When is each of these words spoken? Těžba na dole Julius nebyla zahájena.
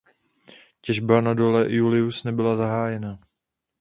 Těžba 0.81 1.21
na 1.21 1.33
dole 1.33 1.71
Julius 1.71 2.23
nebyla 2.23 2.55
zahájena. 2.55 3.19